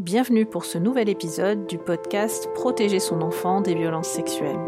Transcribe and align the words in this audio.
Bienvenue 0.00 0.46
pour 0.46 0.64
ce 0.64 0.78
nouvel 0.78 1.10
épisode 1.10 1.66
du 1.66 1.76
podcast 1.76 2.48
Protéger 2.54 3.00
son 3.00 3.20
enfant 3.20 3.60
des 3.60 3.74
violences 3.74 4.08
sexuelles. 4.08 4.58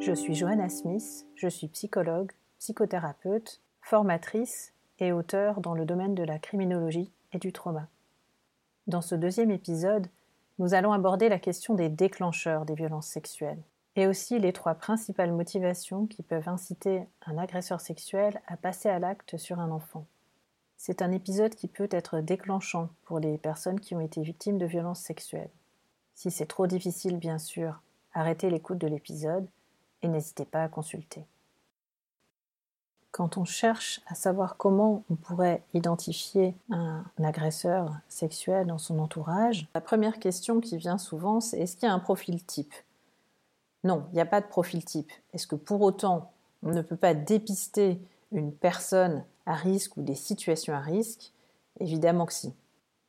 Je 0.00 0.12
suis 0.14 0.34
Johanna 0.34 0.68
Smith, 0.68 1.26
je 1.34 1.48
suis 1.48 1.68
psychologue, 1.68 2.32
psychothérapeute, 2.58 3.62
formatrice 3.80 4.74
et 4.98 5.12
auteur 5.12 5.62
dans 5.62 5.72
le 5.72 5.86
domaine 5.86 6.14
de 6.14 6.24
la 6.24 6.38
criminologie 6.38 7.10
et 7.32 7.38
du 7.38 7.54
trauma. 7.54 7.88
Dans 8.86 9.00
ce 9.00 9.14
deuxième 9.14 9.50
épisode, 9.50 10.08
nous 10.58 10.74
allons 10.74 10.92
aborder 10.92 11.30
la 11.30 11.38
question 11.38 11.72
des 11.72 11.88
déclencheurs 11.88 12.66
des 12.66 12.74
violences 12.74 13.08
sexuelles 13.08 13.62
et 13.96 14.06
aussi 14.06 14.38
les 14.38 14.52
trois 14.52 14.74
principales 14.74 15.32
motivations 15.32 16.06
qui 16.06 16.22
peuvent 16.22 16.48
inciter 16.48 17.06
un 17.26 17.38
agresseur 17.38 17.80
sexuel 17.80 18.40
à 18.46 18.56
passer 18.56 18.88
à 18.88 18.98
l'acte 18.98 19.36
sur 19.36 19.60
un 19.60 19.70
enfant. 19.70 20.06
C'est 20.76 21.02
un 21.02 21.12
épisode 21.12 21.54
qui 21.54 21.68
peut 21.68 21.88
être 21.90 22.20
déclenchant 22.20 22.88
pour 23.04 23.18
les 23.18 23.38
personnes 23.38 23.80
qui 23.80 23.94
ont 23.94 24.00
été 24.00 24.22
victimes 24.22 24.58
de 24.58 24.66
violences 24.66 25.00
sexuelles. 25.00 25.50
Si 26.14 26.30
c'est 26.30 26.46
trop 26.46 26.66
difficile, 26.66 27.16
bien 27.16 27.38
sûr, 27.38 27.80
arrêtez 28.12 28.50
l'écoute 28.50 28.78
de 28.78 28.86
l'épisode 28.86 29.46
et 30.02 30.08
n'hésitez 30.08 30.44
pas 30.44 30.62
à 30.62 30.68
consulter. 30.68 31.24
Quand 33.12 33.38
on 33.38 33.44
cherche 33.44 34.00
à 34.08 34.16
savoir 34.16 34.56
comment 34.56 35.04
on 35.08 35.14
pourrait 35.14 35.62
identifier 35.72 36.56
un 36.70 37.04
agresseur 37.22 37.94
sexuel 38.08 38.66
dans 38.66 38.78
son 38.78 38.98
entourage, 38.98 39.68
la 39.72 39.80
première 39.80 40.18
question 40.18 40.60
qui 40.60 40.76
vient 40.76 40.98
souvent, 40.98 41.40
c'est 41.40 41.60
est-ce 41.60 41.76
qu'il 41.76 41.88
y 41.88 41.90
a 41.90 41.94
un 41.94 42.00
profil 42.00 42.44
type? 42.44 42.74
Non, 43.84 44.06
il 44.12 44.16
n'y 44.16 44.20
a 44.20 44.26
pas 44.26 44.40
de 44.40 44.46
profil 44.46 44.84
type. 44.84 45.12
Est-ce 45.32 45.46
que 45.46 45.56
pour 45.56 45.82
autant, 45.82 46.32
on 46.62 46.70
ne 46.70 46.82
peut 46.82 46.96
pas 46.96 47.14
dépister 47.14 48.00
une 48.32 48.52
personne 48.52 49.24
à 49.46 49.54
risque 49.54 49.96
ou 49.96 50.02
des 50.02 50.14
situations 50.14 50.74
à 50.74 50.80
risque? 50.80 51.32
Évidemment 51.80 52.26
que 52.26 52.32
si. 52.32 52.52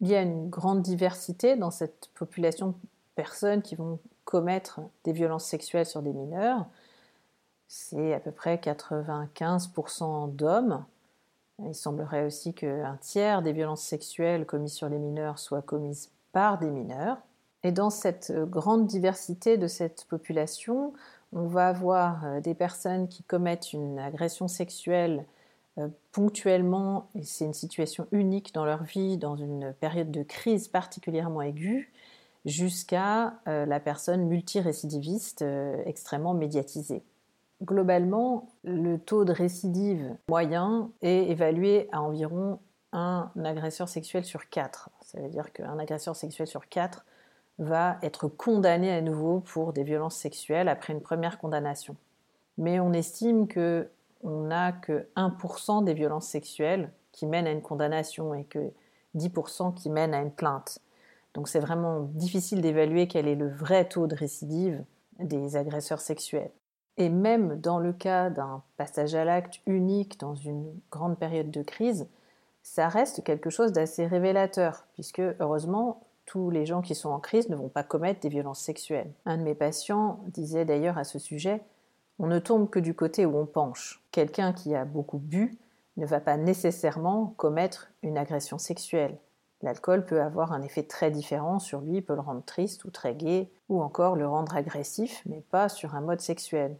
Il 0.01 0.07
y 0.07 0.15
a 0.15 0.21
une 0.21 0.49
grande 0.49 0.81
diversité 0.81 1.55
dans 1.55 1.71
cette 1.71 2.09
population 2.13 2.69
de 2.69 2.75
personnes 3.15 3.61
qui 3.61 3.75
vont 3.75 3.99
commettre 4.25 4.81
des 5.05 5.13
violences 5.13 5.45
sexuelles 5.45 5.85
sur 5.85 6.01
des 6.01 6.13
mineurs 6.13 6.67
c'est 7.67 8.13
à 8.13 8.19
peu 8.19 8.31
près 8.31 8.55
95% 8.57 10.35
d'hommes. 10.35 10.85
Il 11.59 11.73
semblerait 11.73 12.25
aussi 12.25 12.53
qu'un 12.53 12.97
tiers 12.97 13.41
des 13.41 13.53
violences 13.53 13.83
sexuelles 13.83 14.45
commises 14.45 14.73
sur 14.73 14.89
les 14.89 14.97
mineurs 14.97 15.39
soient 15.39 15.61
commises 15.61 16.11
par 16.31 16.57
des 16.57 16.69
mineurs. 16.69 17.17
Et 17.65 17.71
dans 17.71 17.89
cette 17.89 18.31
grande 18.31 18.85
diversité 18.85 19.57
de 19.57 19.65
cette 19.65 20.05
population, 20.07 20.93
on 21.33 21.47
va 21.47 21.69
avoir 21.69 22.23
euh, 22.23 22.39
des 22.39 22.53
personnes 22.53 23.07
qui 23.07 23.23
commettent 23.23 23.73
une 23.73 23.97
agression 23.97 24.47
sexuelle 24.47 25.25
euh, 25.79 25.87
ponctuellement, 26.11 27.09
et 27.15 27.23
c'est 27.23 27.43
une 27.43 27.55
situation 27.55 28.05
unique 28.11 28.53
dans 28.53 28.65
leur 28.65 28.83
vie, 28.83 29.17
dans 29.17 29.35
une 29.35 29.73
période 29.79 30.11
de 30.11 30.21
crise 30.21 30.67
particulièrement 30.67 31.41
aiguë, 31.41 31.91
jusqu'à 32.45 33.33
euh, 33.47 33.65
la 33.65 33.79
personne 33.79 34.27
multirécidiviste 34.27 35.43
extrêmement 35.87 36.35
médiatisée. 36.35 37.01
Globalement, 37.63 38.47
le 38.63 38.97
taux 38.97 39.25
de 39.25 39.31
récidive 39.31 40.15
moyen 40.29 40.91
est 41.01 41.31
évalué 41.31 41.89
à 41.91 42.03
environ 42.03 42.59
un 42.91 43.31
agresseur 43.43 43.89
sexuel 43.89 44.23
sur 44.23 44.49
quatre. 44.49 44.91
Ça 45.01 45.19
veut 45.19 45.29
dire 45.29 45.51
qu'un 45.51 45.79
agresseur 45.79 46.15
sexuel 46.15 46.47
sur 46.47 46.69
quatre 46.69 47.05
va 47.57 47.97
être 48.01 48.27
condamné 48.27 48.91
à 48.91 49.01
nouveau 49.01 49.39
pour 49.39 49.73
des 49.73 49.83
violences 49.83 50.17
sexuelles 50.17 50.67
après 50.67 50.93
une 50.93 51.01
première 51.01 51.37
condamnation. 51.37 51.95
Mais 52.57 52.79
on 52.79 52.93
estime 52.93 53.47
que 53.47 53.89
on 54.23 54.45
n'a 54.45 54.71
que 54.71 55.07
1% 55.15 55.83
des 55.83 55.93
violences 55.93 56.27
sexuelles 56.27 56.91
qui 57.11 57.27
mènent 57.27 57.47
à 57.47 57.51
une 57.51 57.61
condamnation 57.61 58.33
et 58.33 58.43
que 58.43 58.71
10% 59.15 59.73
qui 59.73 59.89
mènent 59.89 60.13
à 60.13 60.21
une 60.21 60.31
plainte. 60.31 60.79
Donc 61.33 61.47
c'est 61.47 61.59
vraiment 61.59 62.01
difficile 62.13 62.61
d'évaluer 62.61 63.07
quel 63.07 63.27
est 63.27 63.35
le 63.35 63.49
vrai 63.49 63.87
taux 63.87 64.07
de 64.07 64.15
récidive 64.15 64.83
des 65.19 65.55
agresseurs 65.55 66.01
sexuels. 66.01 66.51
Et 66.97 67.09
même 67.09 67.59
dans 67.59 67.77
le 67.77 67.93
cas 67.93 68.29
d'un 68.29 68.63
passage 68.77 69.15
à 69.15 69.25
l'acte 69.25 69.59
unique 69.65 70.19
dans 70.19 70.35
une 70.35 70.73
grande 70.91 71.19
période 71.19 71.51
de 71.51 71.61
crise, 71.61 72.07
ça 72.63 72.87
reste 72.87 73.23
quelque 73.23 73.49
chose 73.49 73.73
d'assez 73.73 74.07
révélateur, 74.07 74.85
puisque 74.93 75.21
heureusement, 75.39 76.01
tous 76.25 76.49
les 76.49 76.65
gens 76.65 76.81
qui 76.81 76.95
sont 76.95 77.09
en 77.09 77.19
crise 77.19 77.49
ne 77.49 77.55
vont 77.55 77.69
pas 77.69 77.83
commettre 77.83 78.19
des 78.19 78.29
violences 78.29 78.61
sexuelles. 78.61 79.11
Un 79.25 79.37
de 79.37 79.43
mes 79.43 79.55
patients 79.55 80.19
disait 80.27 80.65
d'ailleurs 80.65 80.97
à 80.97 81.03
ce 81.03 81.19
sujet, 81.19 81.61
on 82.19 82.27
ne 82.27 82.39
tombe 82.39 82.69
que 82.69 82.79
du 82.79 82.93
côté 82.95 83.25
où 83.25 83.37
on 83.37 83.45
penche. 83.45 84.01
Quelqu'un 84.11 84.53
qui 84.53 84.73
a 84.75 84.85
beaucoup 84.85 85.19
bu 85.19 85.57
ne 85.97 86.05
va 86.05 86.19
pas 86.19 86.37
nécessairement 86.37 87.33
commettre 87.37 87.89
une 88.03 88.17
agression 88.17 88.57
sexuelle. 88.57 89.17
L'alcool 89.61 90.05
peut 90.05 90.21
avoir 90.21 90.51
un 90.51 90.61
effet 90.61 90.83
très 90.83 91.11
différent 91.11 91.59
sur 91.59 91.81
lui, 91.81 92.01
peut 92.01 92.15
le 92.15 92.21
rendre 92.21 92.43
triste 92.43 92.85
ou 92.85 92.91
très 92.91 93.15
gai, 93.15 93.49
ou 93.69 93.81
encore 93.81 94.15
le 94.15 94.27
rendre 94.27 94.55
agressif, 94.55 95.21
mais 95.25 95.41
pas 95.49 95.69
sur 95.69 95.95
un 95.95 96.01
mode 96.01 96.21
sexuel. 96.21 96.77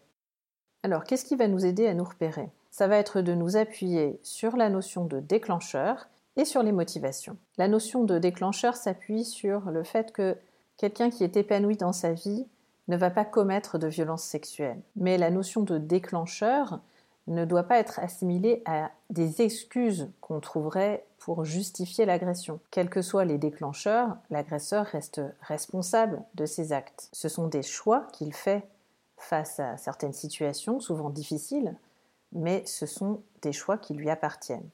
Alors, 0.84 1.04
qu'est-ce 1.04 1.26
qui 1.26 1.36
va 1.36 1.48
nous 1.48 1.66
aider 1.66 1.88
à 1.88 1.94
nous 1.94 2.04
repérer? 2.04 2.50
Ça 2.70 2.88
va 2.88 2.98
être 2.98 3.22
de 3.22 3.34
nous 3.34 3.58
appuyer 3.58 4.20
sur 4.22 4.56
la 4.58 4.70
notion 4.70 5.06
de 5.06 5.20
déclencheur 5.20 6.08
et 6.38 6.46
sur 6.46 6.64
les 6.64 6.72
motivations. 6.72 7.38
La 7.58 7.68
notion 7.68 8.04
de 8.04 8.20
déclencheur 8.20 8.76
s'appuie 8.76 9.24
sur 9.24 9.72
le 9.72 9.84
fait 9.84 10.12
que 10.12 10.38
quelqu'un 10.78 11.10
qui 11.10 11.24
est 11.24 11.38
épanoui 11.38 11.78
dans 11.78 11.94
sa 11.94 12.14
vie 12.14 12.46
ne 12.88 12.98
va 12.98 13.10
pas 13.10 13.26
commettre 13.26 13.78
de 13.78 13.88
violence 13.88 14.24
sexuelle. 14.24 14.80
Mais 14.96 15.18
la 15.18 15.32
notion 15.32 15.62
de 15.62 15.78
déclencheur 15.78 16.80
ne 17.28 17.46
doit 17.46 17.64
pas 17.64 17.80
être 17.80 18.00
assimilée 18.00 18.62
à 18.66 18.92
des 19.10 19.42
excuses 19.42 20.12
qu'on 20.22 20.40
trouverait 20.40 21.06
pour 21.18 21.44
justifier 21.44 22.06
l'agression. 22.06 22.60
Quels 22.70 22.90
que 22.90 23.02
soient 23.02 23.26
les 23.26 23.40
déclencheurs, 23.40 24.16
l'agresseur 24.30 24.86
reste 24.86 25.22
responsable 25.42 26.22
de 26.36 26.46
ses 26.46 26.72
actes. 26.72 27.10
Ce 27.14 27.30
sont 27.30 27.48
des 27.48 27.64
choix 27.64 28.08
qu'il 28.14 28.34
fait 28.34 28.64
face 29.18 29.60
à 29.60 29.78
certaines 29.78 30.14
situations, 30.14 30.80
souvent 30.80 31.10
difficiles, 31.10 31.76
mais 32.32 32.64
ce 32.68 32.86
sont 32.86 33.22
des 33.42 33.54
choix 33.54 33.78
qui 33.78 33.96
lui 33.96 34.10
appartiennent. 34.10 34.70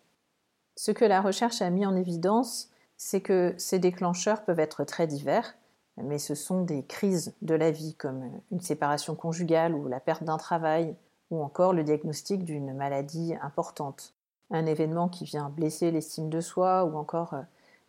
Ce 0.75 0.91
que 0.91 1.05
la 1.05 1.21
recherche 1.21 1.61
a 1.61 1.69
mis 1.69 1.85
en 1.85 1.95
évidence, 1.95 2.69
c'est 2.97 3.21
que 3.21 3.53
ces 3.57 3.79
déclencheurs 3.79 4.43
peuvent 4.43 4.59
être 4.59 4.83
très 4.83 5.07
divers, 5.07 5.55
mais 5.97 6.19
ce 6.19 6.35
sont 6.35 6.63
des 6.63 6.83
crises 6.83 7.33
de 7.41 7.55
la 7.55 7.71
vie 7.71 7.95
comme 7.95 8.29
une 8.51 8.61
séparation 8.61 9.15
conjugale 9.15 9.73
ou 9.73 9.87
la 9.87 9.99
perte 9.99 10.23
d'un 10.23 10.37
travail, 10.37 10.95
ou 11.29 11.43
encore 11.43 11.73
le 11.73 11.83
diagnostic 11.83 12.43
d'une 12.43 12.73
maladie 12.73 13.33
importante, 13.41 14.13
un 14.51 14.65
événement 14.65 15.09
qui 15.09 15.25
vient 15.25 15.49
blesser 15.49 15.91
l'estime 15.91 16.29
de 16.29 16.41
soi, 16.41 16.85
ou 16.85 16.97
encore 16.97 17.33
euh, 17.33 17.41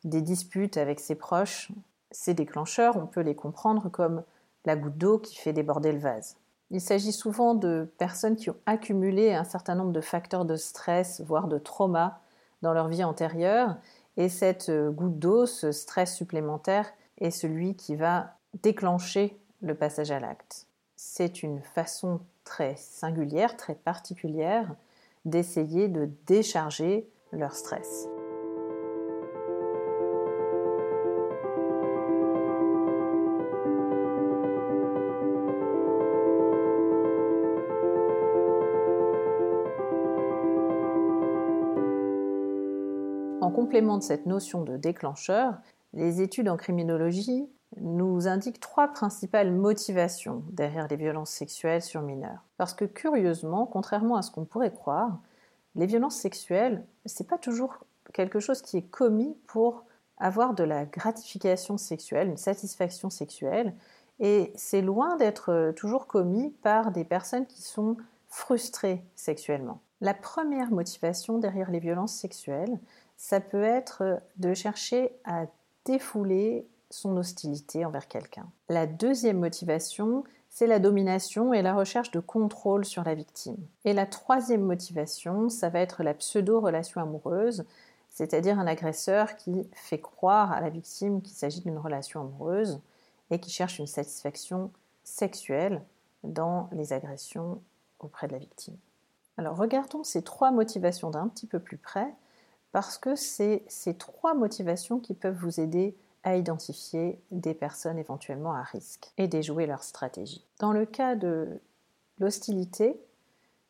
des 0.05 0.23
disputes 0.23 0.77
avec 0.77 1.01
ses 1.01 1.15
proches. 1.15 1.71
Ces 2.11 2.35
déclencheurs, 2.35 2.97
on 2.97 3.07
peut 3.07 3.21
les 3.21 3.35
comprendre 3.35 3.89
comme 3.89 4.23
la 4.65 4.77
goutte 4.77 4.99
d'eau 4.99 5.19
qui 5.19 5.37
fait 5.37 5.53
déborder 5.53 5.93
le 5.93 5.99
vase. 5.99 6.37
Il 6.71 6.81
s'agit 6.81 7.13
souvent 7.13 7.55
de 7.55 7.93
personnes 7.99 8.37
qui 8.37 8.49
ont 8.49 8.57
accumulé 8.65 9.35
un 9.35 9.45
certain 9.45 9.75
nombre 9.75 9.93
de 9.93 10.01
facteurs 10.01 10.45
de 10.45 10.57
stress, 10.57 11.21
voire 11.21 11.49
de 11.49 11.59
trauma 11.59 12.22
dans 12.63 12.73
leur 12.73 12.89
vie 12.89 13.05
antérieure, 13.05 13.77
et 14.17 14.29
cette 14.29 14.69
euh, 14.69 14.91
goutte 14.91 15.19
d'eau, 15.19 15.47
ce 15.47 15.73
stress 15.73 16.15
supplémentaire, 16.15 16.93
est 17.19 17.31
celui 17.31 17.77
qui 17.77 17.97
va 17.97 18.35
déclencher 18.63 19.39
le 19.61 19.75
passage 19.75 20.11
à 20.11 20.21
l'acte. 20.21 20.67
C'est 20.97 21.43
une 21.43 21.61
façon 21.61 22.21
très 22.45 22.77
singulière, 22.77 23.57
très 23.57 23.75
particulière 23.75 24.75
d'essayer 25.25 25.89
de 25.89 26.11
décharger 26.27 27.09
leur 27.33 27.55
stress. 27.55 28.09
Complément 43.63 43.97
de 43.97 44.03
cette 44.03 44.27
notion 44.27 44.63
de 44.63 44.77
déclencheur, 44.77 45.55
les 45.93 46.21
études 46.21 46.49
en 46.49 46.57
criminologie 46.57 47.49
nous 47.81 48.27
indiquent 48.27 48.59
trois 48.59 48.89
principales 48.89 49.53
motivations 49.53 50.43
derrière 50.51 50.89
les 50.89 50.97
violences 50.97 51.31
sexuelles 51.31 51.81
sur 51.81 52.03
mineurs. 52.03 52.43
Parce 52.57 52.75
que 52.75 52.85
curieusement, 52.85 53.67
contrairement 53.67 54.17
à 54.17 54.23
ce 54.23 54.33
qu'on 54.33 54.45
pourrait 54.45 54.73
croire, 54.73 55.21
les 55.77 55.87
violences 55.87 56.17
sexuelles, 56.17 56.85
c'est 57.07 57.29
pas 57.29 57.39
toujours 57.39 57.79
quelque 58.13 58.41
chose 58.41 58.63
qui 58.63 58.79
est 58.79 58.91
commis 58.91 59.37
pour 59.47 59.85
avoir 60.19 60.55
de 60.55 60.65
la 60.65 60.85
gratification 60.85 61.79
sexuelle, 61.79 62.31
une 62.31 62.37
satisfaction 62.37 63.11
sexuelle, 63.11 63.75
et 64.19 64.53
c'est 64.57 64.83
loin 64.83 65.17
d'être 65.17 65.73
toujours 65.77 66.09
commis 66.09 66.51
par 66.63 66.91
des 66.91 67.05
personnes 67.05 67.47
qui 67.47 67.63
sont 67.63 67.97
frustrées 68.27 69.05
sexuellement. 69.15 69.81
La 70.01 70.15
première 70.15 70.73
motivation 70.73 71.39
derrière 71.39 71.71
les 71.71 71.79
violences 71.79 72.15
sexuelles, 72.15 72.81
ça 73.23 73.39
peut 73.39 73.63
être 73.63 74.21
de 74.39 74.53
chercher 74.53 75.13
à 75.25 75.47
défouler 75.85 76.67
son 76.91 77.17
hostilité 77.17 77.85
envers 77.85 78.09
quelqu'un. 78.09 78.51
La 78.69 78.89
deuxième 78.89 79.39
motivation, 79.39 80.25
c'est 80.51 80.67
la 80.67 80.81
domination 80.81 81.55
et 81.55 81.63
la 81.63 81.73
recherche 81.73 82.11
de 82.11 82.19
contrôle 82.19 82.85
sur 82.85 83.05
la 83.05 83.15
victime. 83.15 83.57
Et 83.85 83.93
la 83.93 84.07
troisième 84.07 84.63
motivation, 84.63 85.49
ça 85.49 85.69
va 85.69 85.79
être 85.79 86.03
la 86.03 86.15
pseudo-relation 86.15 87.01
amoureuse, 87.01 87.65
c'est-à-dire 88.11 88.59
un 88.59 88.67
agresseur 88.67 89.37
qui 89.37 89.69
fait 89.73 90.01
croire 90.01 90.51
à 90.51 90.61
la 90.61 90.69
victime 90.69 91.23
qu'il 91.23 91.37
s'agit 91.37 91.61
d'une 91.61 91.79
relation 91.79 92.23
amoureuse 92.23 92.81
et 93.31 93.39
qui 93.39 93.51
cherche 93.51 93.79
une 93.79 93.87
satisfaction 93.87 94.73
sexuelle 95.05 95.81
dans 96.25 96.69
les 96.73 96.93
agressions 96.93 97.63
auprès 98.01 98.27
de 98.27 98.33
la 98.33 98.41
victime. 98.41 98.77
Alors 99.39 99.57
regardons 99.57 100.03
ces 100.03 100.23
trois 100.23 100.51
motivations 100.51 101.11
d'un 101.11 101.29
petit 101.29 101.47
peu 101.47 101.61
plus 101.61 101.79
près 101.79 102.13
parce 102.73 102.99
que 102.99 103.15
c'est 103.15 103.63
ces 103.69 103.95
trois 103.95 104.35
motivations 104.35 104.99
qui 104.99 105.15
peuvent 105.15 105.37
vous 105.37 105.61
aider 105.61 105.97
à 106.25 106.37
identifier 106.37 107.21
des 107.31 107.55
personnes 107.55 107.99
éventuellement 107.99 108.55
à 108.55 108.63
risque 108.63 109.13
et 109.19 109.29
déjouer 109.29 109.67
leur 109.67 109.83
stratégie. 109.83 110.47
Dans 110.59 110.73
le 110.73 110.87
cas 110.87 111.15
de 111.15 111.61
l'hostilité, 112.19 113.01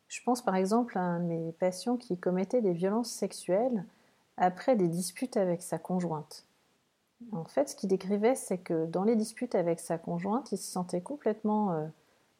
je 0.07 0.21
pense 0.23 0.43
par 0.43 0.55
exemple 0.55 0.97
à 0.97 1.01
un 1.01 1.19
de 1.19 1.25
mes 1.25 1.51
patients 1.53 1.97
qui 1.97 2.17
commettait 2.17 2.61
des 2.61 2.73
violences 2.73 3.09
sexuelles 3.09 3.85
après 4.37 4.75
des 4.75 4.87
disputes 4.87 5.37
avec 5.37 5.61
sa 5.61 5.79
conjointe. 5.79 6.45
En 7.31 7.45
fait, 7.45 7.69
ce 7.69 7.75
qu'il 7.75 7.89
décrivait, 7.89 8.35
c'est 8.35 8.57
que 8.57 8.85
dans 8.85 9.03
les 9.03 9.15
disputes 9.15 9.55
avec 9.55 9.79
sa 9.79 9.97
conjointe, 9.97 10.51
il 10.51 10.57
se 10.57 10.71
sentait 10.71 11.01
complètement 11.01 11.71
euh, 11.71 11.87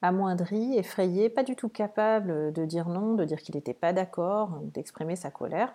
amoindri, 0.02 0.78
effrayé, 0.78 1.30
pas 1.30 1.44
du 1.44 1.56
tout 1.56 1.70
capable 1.70 2.52
de 2.52 2.66
dire 2.66 2.90
non, 2.90 3.14
de 3.14 3.24
dire 3.24 3.42
qu'il 3.42 3.56
n'était 3.56 3.74
pas 3.74 3.94
d'accord, 3.94 4.60
d'exprimer 4.74 5.16
sa 5.16 5.32
colère. 5.32 5.74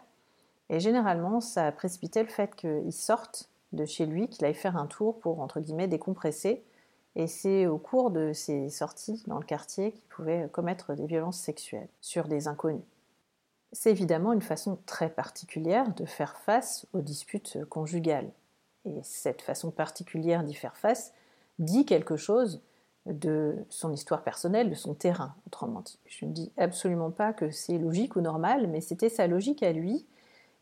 Et 0.71 0.81
généralement, 0.81 1.41
ça 1.41 1.71
précipitait 1.73 2.23
le 2.23 2.29
fait 2.29 2.55
qu'il 2.55 2.93
sorte 2.93 3.49
de 3.73 3.85
chez 3.85 4.07
lui, 4.07 4.29
qu'il 4.29 4.45
aille 4.45 4.55
faire 4.55 4.77
un 4.77 4.87
tour 4.87 5.19
pour, 5.21 5.41
entre 5.41 5.61
guillemets, 5.61 5.89
décompresser. 5.89 6.63
Et 7.17 7.27
c'est 7.27 7.67
au 7.67 7.79
cours 7.79 8.11
de 8.11 8.33
ces 8.33 8.69
sorties 8.69 9.23
dans 9.27 9.39
le 9.39 9.45
quartier 9.45 9.93
qu'il 9.93 10.09
pouvait 10.09 10.49
commettre 10.53 10.95
des 10.95 11.07
violences 11.07 11.39
sexuelles 11.39 11.89
sur 12.01 12.29
des 12.29 12.49
inconnus. 12.49 12.85
C'est 13.73 13.91
évidemment 13.91 14.33
une 14.33 14.43
façon 14.43 14.79
très 14.87 15.11
particulière 15.11 15.93
de 15.95 16.07
faire 16.07 16.37
face 16.39 16.87
aux 16.93 17.03
disputes 17.03 17.59
conjugales. 17.69 18.31
Et 18.85 19.01
cette 19.03 19.43
façon 19.43 19.71
particulière 19.71 20.45
d'y 20.45 20.55
faire 20.55 20.77
face 20.77 21.13
dit 21.59 21.85
quelque 21.85 22.17
chose 22.17 22.63
de 23.07 23.57
son 23.69 23.93
histoire 23.93 24.23
personnelle, 24.23 24.71
de 24.71 24.75
son 24.75 24.95
terrain, 24.95 25.35
autrement 25.47 25.81
dit. 25.81 25.99
Je 26.07 26.25
ne 26.25 26.33
dis 26.33 26.53
absolument 26.57 27.11
pas 27.11 27.33
que 27.33 27.51
c'est 27.51 27.79
logique 27.79 28.17
ou 28.17 28.21
normal, 28.21 28.69
mais 28.69 28.81
c'était 28.81 29.09
sa 29.09 29.27
logique 29.27 29.63
à 29.63 29.73
lui. 29.73 30.07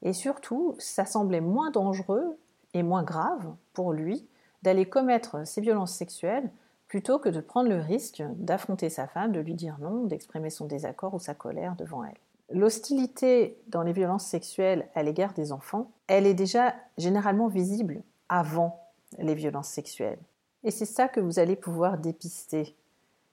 Et 0.03 0.13
surtout, 0.13 0.75
ça 0.79 1.05
semblait 1.05 1.41
moins 1.41 1.71
dangereux 1.71 2.39
et 2.75 2.83
moins 2.83 3.03
grave 3.03 3.55
pour 3.73 3.93
lui 3.93 4.27
d'aller 4.63 4.89
commettre 4.89 5.47
ces 5.47 5.61
violences 5.61 5.95
sexuelles 5.95 6.51
plutôt 6.89 7.19
que 7.19 7.29
de 7.29 7.41
prendre 7.41 7.69
le 7.69 7.81
risque 7.81 8.23
d'affronter 8.37 8.91
sa 8.91 9.07
femme, 9.07 9.33
de 9.33 9.41
lui 9.41 9.55
dire 9.55 9.79
non, 9.81 10.05
d'exprimer 10.05 10.51
son 10.51 10.67
désaccord 10.67 11.15
ou 11.15 11.19
sa 11.19 11.35
colère 11.35 11.75
devant 11.77 12.05
elle. 12.05 12.17
L'hostilité 12.51 13.59
dans 13.67 13.83
les 13.83 13.93
violences 13.93 14.27
sexuelles 14.27 14.89
à 14.95 15.03
l'égard 15.03 15.33
des 15.33 15.51
enfants, 15.51 15.91
elle 16.07 16.27
est 16.27 16.35
déjà 16.35 16.75
généralement 16.97 17.49
visible 17.49 18.03
avant 18.29 18.81
les 19.19 19.35
violences 19.35 19.69
sexuelles. 19.69 20.19
Et 20.63 20.71
c'est 20.71 20.87
ça 20.87 21.09
que 21.09 21.21
vous 21.21 21.39
allez 21.39 21.57
pouvoir 21.57 21.99
dépister. 21.99 22.77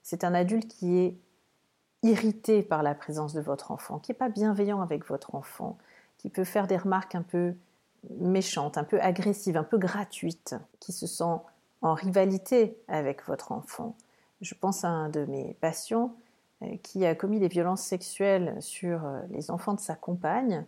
C'est 0.02 0.24
un 0.24 0.34
adulte 0.34 0.68
qui 0.68 0.98
est 0.98 1.16
irrité 2.02 2.62
par 2.62 2.82
la 2.82 2.94
présence 2.94 3.34
de 3.34 3.40
votre 3.40 3.70
enfant, 3.70 3.98
qui 3.98 4.10
n'est 4.10 4.18
pas 4.18 4.28
bienveillant 4.28 4.82
avec 4.82 5.06
votre 5.06 5.34
enfant, 5.34 5.78
qui 6.24 6.30
peut 6.30 6.44
faire 6.44 6.66
des 6.66 6.78
remarques 6.78 7.14
un 7.14 7.22
peu 7.22 7.54
méchante, 8.18 8.78
un 8.78 8.84
peu 8.84 8.98
agressive, 8.98 9.58
un 9.58 9.62
peu 9.62 9.76
gratuite, 9.76 10.54
qui 10.80 10.90
se 10.92 11.06
sent 11.06 11.36
en 11.82 11.92
rivalité 11.92 12.78
avec 12.88 13.26
votre 13.26 13.52
enfant. 13.52 13.94
Je 14.40 14.54
pense 14.54 14.86
à 14.86 14.88
un 14.88 15.10
de 15.10 15.26
mes 15.26 15.54
patients 15.60 16.14
euh, 16.62 16.78
qui 16.82 17.04
a 17.04 17.14
commis 17.14 17.40
des 17.40 17.48
violences 17.48 17.82
sexuelles 17.82 18.56
sur 18.60 19.04
euh, 19.04 19.20
les 19.32 19.50
enfants 19.50 19.74
de 19.74 19.80
sa 19.80 19.96
compagne 19.96 20.64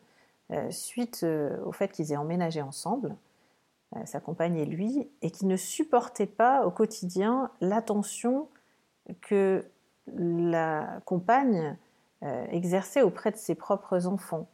euh, 0.52 0.70
suite 0.70 1.24
au 1.64 1.72
fait 1.72 1.88
qu'ils 1.88 2.12
aient 2.12 2.18
emménagé 2.18 2.60
ensemble, 2.60 3.16
sa 4.04 4.20
compagne 4.20 4.58
et 4.58 4.66
lui, 4.66 5.08
et 5.22 5.30
qui 5.30 5.46
ne 5.46 5.56
supportait 5.56 6.26
pas 6.26 6.66
au 6.66 6.70
quotidien 6.70 7.50
l'attention 7.62 8.46
que 9.22 9.64
la 10.06 11.00
compagne 11.06 11.78
exerçait 12.22 13.02
auprès 13.02 13.30
de 13.30 13.36
ses 13.36 13.54
propres 13.54 14.06
enfants 14.06 14.48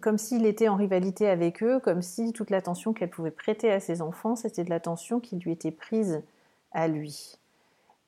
comme 0.00 0.18
s'il 0.18 0.46
était 0.46 0.68
en 0.68 0.76
rivalité 0.76 1.28
avec 1.28 1.62
eux, 1.62 1.78
comme 1.80 2.02
si 2.02 2.32
toute 2.32 2.50
l'attention 2.50 2.92
qu'elle 2.92 3.10
pouvait 3.10 3.30
prêter 3.30 3.70
à 3.70 3.80
ses 3.80 4.00
enfants, 4.02 4.36
c'était 4.36 4.64
de 4.64 4.70
l'attention 4.70 5.20
qui 5.20 5.36
lui 5.36 5.52
était 5.52 5.70
prise 5.70 6.22
à 6.72 6.88
lui. 6.88 7.38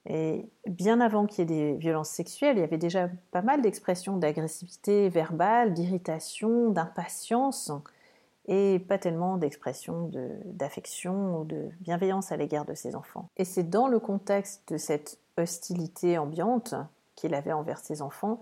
Et 0.08 0.46
bien 0.66 1.00
avant 1.00 1.26
qu'il 1.26 1.38
y 1.40 1.42
ait 1.42 1.72
des 1.72 1.76
violences 1.76 2.10
sexuelles, 2.10 2.56
il 2.56 2.60
y 2.60 2.64
avait 2.64 2.78
déjà 2.78 3.10
pas 3.32 3.42
mal 3.42 3.60
d'expressions 3.60 4.16
d'agressivité 4.16 5.08
verbale, 5.08 5.74
d'irritation, 5.74 6.70
d'impatience, 6.70 7.72
et 8.48 8.78
pas 8.78 8.98
tellement 8.98 9.36
d'expressions 9.36 10.10
d'affection 10.44 11.40
ou 11.40 11.44
de 11.44 11.68
bienveillance 11.80 12.30
à 12.30 12.36
l'égard 12.36 12.64
de 12.64 12.74
ses 12.74 12.94
enfants. 12.94 13.28
Et 13.36 13.44
c'est 13.44 13.68
dans 13.68 13.88
le 13.88 13.98
contexte 13.98 14.72
de 14.72 14.76
cette 14.76 15.18
hostilité 15.36 16.18
ambiante 16.18 16.74
qu'il 17.16 17.34
avait 17.34 17.52
envers 17.52 17.78
ses 17.78 18.02
enfants 18.02 18.40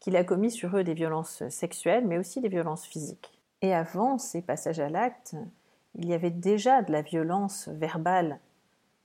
qu'il 0.00 0.16
a 0.16 0.24
commis 0.24 0.50
sur 0.50 0.76
eux 0.76 0.84
des 0.84 0.94
violences 0.94 1.46
sexuelles, 1.48 2.06
mais 2.06 2.18
aussi 2.18 2.40
des 2.40 2.48
violences 2.48 2.84
physiques. 2.84 3.38
Et 3.62 3.74
avant 3.74 4.18
ces 4.18 4.42
passages 4.42 4.80
à 4.80 4.88
l'acte, 4.88 5.34
il 5.94 6.06
y 6.06 6.14
avait 6.14 6.30
déjà 6.30 6.82
de 6.82 6.92
la 6.92 7.02
violence 7.02 7.68
verbale 7.68 8.38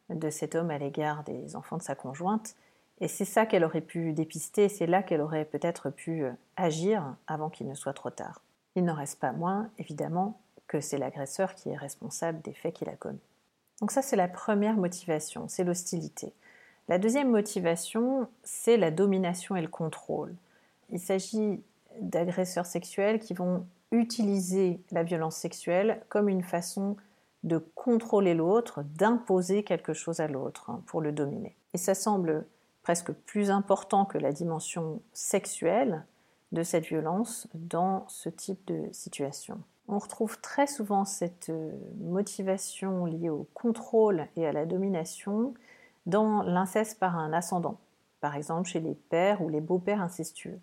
de 0.09 0.29
cet 0.29 0.55
homme 0.55 0.71
à 0.71 0.77
l'égard 0.77 1.23
des 1.23 1.55
enfants 1.55 1.77
de 1.77 1.83
sa 1.83 1.95
conjointe, 1.95 2.55
et 3.01 3.07
c'est 3.07 3.25
ça 3.25 3.47
qu'elle 3.47 3.63
aurait 3.63 3.81
pu 3.81 4.13
dépister, 4.13 4.69
c'est 4.69 4.85
là 4.85 5.01
qu'elle 5.01 5.21
aurait 5.21 5.45
peut-être 5.45 5.89
pu 5.89 6.23
euh, 6.23 6.31
agir 6.55 7.15
avant 7.25 7.49
qu'il 7.49 7.67
ne 7.67 7.73
soit 7.73 7.93
trop 7.93 8.11
tard. 8.11 8.41
Il 8.75 8.85
n'en 8.85 8.93
reste 8.93 9.19
pas 9.19 9.31
moins, 9.31 9.69
évidemment, 9.79 10.39
que 10.67 10.79
c'est 10.79 10.99
l'agresseur 10.99 11.55
qui 11.55 11.69
est 11.69 11.75
responsable 11.75 12.41
des 12.41 12.53
faits 12.53 12.75
qu'il 12.75 12.89
a 12.89 12.95
commis. 12.95 13.19
Donc 13.81 13.91
ça, 13.91 14.03
c'est 14.03 14.15
la 14.15 14.27
première 14.27 14.77
motivation, 14.77 15.47
c'est 15.47 15.63
l'hostilité. 15.63 16.31
La 16.87 16.99
deuxième 16.99 17.31
motivation, 17.31 18.27
c'est 18.43 18.77
la 18.77 18.91
domination 18.91 19.55
et 19.55 19.61
le 19.61 19.67
contrôle. 19.67 20.35
Il 20.91 20.99
s'agit 20.99 21.63
d'agresseurs 21.99 22.65
sexuels 22.65 23.19
qui 23.19 23.33
vont 23.33 23.65
utiliser 23.91 24.81
la 24.91 25.03
violence 25.03 25.35
sexuelle 25.35 26.01
comme 26.09 26.29
une 26.29 26.43
façon 26.43 26.95
de 27.43 27.57
contrôler 27.75 28.33
l'autre, 28.33 28.83
d'imposer 28.83 29.63
quelque 29.63 29.93
chose 29.93 30.19
à 30.19 30.27
l'autre 30.27 30.69
hein, 30.69 30.83
pour 30.85 31.01
le 31.01 31.11
dominer. 31.11 31.55
Et 31.73 31.77
ça 31.77 31.95
semble 31.95 32.45
presque 32.83 33.11
plus 33.11 33.49
important 33.49 34.05
que 34.05 34.17
la 34.17 34.31
dimension 34.31 35.01
sexuelle 35.13 36.05
de 36.51 36.63
cette 36.63 36.85
violence 36.85 37.47
dans 37.53 38.05
ce 38.07 38.29
type 38.29 38.65
de 38.67 38.87
situation. 38.91 39.61
On 39.87 39.97
retrouve 39.97 40.39
très 40.41 40.67
souvent 40.67 41.05
cette 41.05 41.49
euh, 41.49 41.71
motivation 41.99 43.05
liée 43.05 43.29
au 43.29 43.47
contrôle 43.53 44.27
et 44.35 44.45
à 44.45 44.51
la 44.51 44.65
domination 44.65 45.53
dans 46.05 46.43
l'inceste 46.43 46.99
par 46.99 47.17
un 47.17 47.33
ascendant, 47.33 47.77
par 48.19 48.35
exemple 48.35 48.67
chez 48.67 48.79
les 48.79 48.95
pères 48.95 49.41
ou 49.41 49.49
les 49.49 49.61
beaux-pères 49.61 50.01
incestueux. 50.01 50.59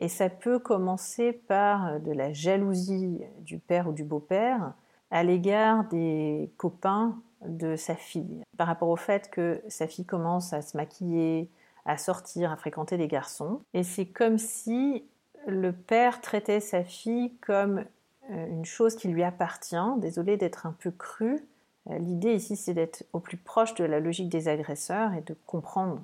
Et 0.00 0.08
ça 0.08 0.30
peut 0.30 0.58
commencer 0.58 1.32
par 1.32 1.86
euh, 1.86 1.98
de 1.98 2.10
la 2.10 2.32
jalousie 2.32 3.20
du 3.40 3.58
père 3.58 3.88
ou 3.88 3.92
du 3.92 4.02
beau-père 4.02 4.72
à 5.10 5.22
l'égard 5.22 5.84
des 5.88 6.50
copains 6.56 7.20
de 7.44 7.76
sa 7.76 7.94
fille, 7.94 8.42
par 8.56 8.66
rapport 8.66 8.88
au 8.88 8.96
fait 8.96 9.30
que 9.30 9.62
sa 9.68 9.86
fille 9.86 10.04
commence 10.04 10.52
à 10.52 10.62
se 10.62 10.76
maquiller, 10.76 11.50
à 11.84 11.98
sortir, 11.98 12.50
à 12.50 12.56
fréquenter 12.56 12.96
des 12.96 13.08
garçons. 13.08 13.60
Et 13.74 13.82
c'est 13.82 14.06
comme 14.06 14.38
si 14.38 15.04
le 15.46 15.72
père 15.72 16.20
traitait 16.20 16.60
sa 16.60 16.82
fille 16.84 17.34
comme 17.40 17.84
euh, 18.30 18.46
une 18.46 18.64
chose 18.64 18.96
qui 18.96 19.08
lui 19.08 19.22
appartient. 19.22 19.76
Désolé 19.98 20.36
d'être 20.36 20.66
un 20.66 20.72
peu 20.78 20.90
cru. 20.90 21.44
Euh, 21.90 21.98
l'idée 21.98 22.34
ici, 22.34 22.56
c'est 22.56 22.74
d'être 22.74 23.04
au 23.12 23.20
plus 23.20 23.36
proche 23.36 23.74
de 23.74 23.84
la 23.84 24.00
logique 24.00 24.28
des 24.28 24.48
agresseurs 24.48 25.12
et 25.14 25.22
de 25.22 25.36
comprendre 25.46 26.02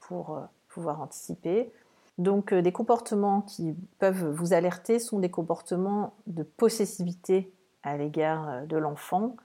pour 0.00 0.40
pouvoir 0.68 1.00
anticiper. 1.00 1.72
Donc 2.18 2.52
euh, 2.52 2.62
des 2.62 2.72
comportements 2.72 3.40
qui 3.40 3.76
peuvent 3.98 4.28
vous 4.28 4.52
alerter 4.52 4.98
sont 4.98 5.20
des 5.20 5.30
comportements 5.30 6.14
de 6.26 6.42
possessivité 6.42 7.52
à 7.84 7.96
l'égard 7.96 8.48
euh, 8.48 8.66
de 8.66 8.76
l'enfant 8.76 9.36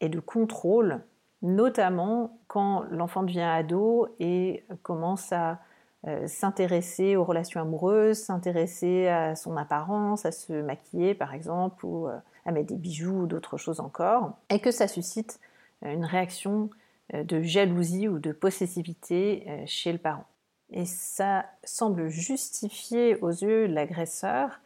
et 0.00 0.08
de 0.08 0.20
contrôle, 0.20 1.02
notamment 1.42 2.38
quand 2.46 2.84
l'enfant 2.90 3.24
devient 3.24 3.40
ado 3.40 4.06
et 4.20 4.64
commence 4.82 5.32
à 5.32 5.58
euh, 6.06 6.26
s'intéresser 6.28 7.16
aux 7.16 7.24
relations 7.24 7.60
amoureuses, 7.60 8.18
s'intéresser 8.18 9.08
à 9.08 9.34
son 9.34 9.56
apparence, 9.56 10.24
à 10.24 10.30
se 10.30 10.52
maquiller 10.52 11.14
par 11.14 11.34
exemple, 11.34 11.84
ou 11.84 12.06
à 12.06 12.52
mettre 12.52 12.68
des 12.68 12.78
bijoux 12.78 13.22
ou 13.22 13.26
d'autres 13.26 13.56
choses 13.56 13.80
encore, 13.80 14.36
et 14.48 14.60
que 14.60 14.70
ça 14.70 14.88
suscite 14.88 15.40
une 15.82 16.04
réaction 16.04 16.70
de 17.12 17.42
jalousie 17.42 18.08
ou 18.08 18.18
de 18.18 18.32
possessivité 18.32 19.64
chez 19.66 19.92
le 19.92 19.98
parent 19.98 20.24
et 20.72 20.86
ça 20.86 21.46
semble 21.64 22.08
justifier 22.08 23.16
aux 23.16 23.30
yeux 23.30 23.68
de 23.68 23.74
l'agresseur 23.74 24.60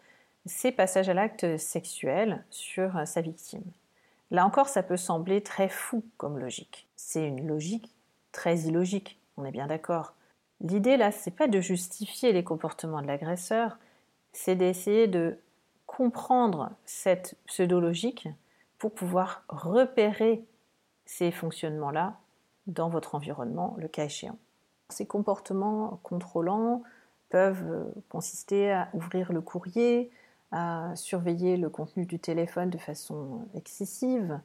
ses 0.47 0.73
passages 0.73 1.09
à 1.09 1.15
l'acte 1.15 1.57
sexuel 1.57 2.45
sur 2.51 3.07
sa 3.07 3.21
victime. 3.21 3.65
Là 4.31 4.47
encore, 4.47 4.69
ça 4.69 4.83
peut 4.83 4.97
sembler 4.97 5.41
très 5.41 5.69
fou 5.69 6.05
comme 6.17 6.39
logique. 6.39 6.89
C'est 6.97 7.27
une 7.27 7.47
logique 7.47 7.93
très 8.33 8.59
illogique 8.61 9.19
On 9.37 9.45
est 9.45 9.51
bien 9.51 9.67
d'accord. 9.67 10.15
L'idée 10.61 10.97
là, 10.97 11.13
c'est 11.13 11.31
pas 11.31 11.49
de 11.49 11.61
justifier 11.61 12.33
les 12.33 12.45
comportements 12.45 13.03
de 13.03 13.07
l'agresseur, 13.07 13.79
c'est 14.33 14.57
d'essayer 14.57 15.07
de 15.07 15.39
comprendre 15.87 16.71
cette 16.85 17.37
pseudo-logique 17.47 18.29
pour 18.79 18.93
pouvoir 18.93 19.45
repérer 19.49 20.45
ces 21.05 21.31
fonctionnements-là 21.31 22.19
dans 22.67 22.89
votre 22.89 23.15
environnement, 23.15 23.75
le 23.79 23.89
cas 23.89 24.05
échéant. 24.05 24.39
Ces 24.89 25.07
comportements 25.07 26.01
contrôlants 26.03 26.83
peuvent 27.29 27.93
consister 28.09 28.73
à 28.73 28.89
ouvrir 28.95 29.33
le 29.33 29.41
courrier, 29.41 30.11
à 30.53 30.95
surveiller 30.95 31.57
le 31.57 31.69
contenu 31.69 32.07
du 32.07 32.19
téléphone 32.19 32.71
de 32.71 32.79
façon 32.79 33.47
excessive, 33.55 34.41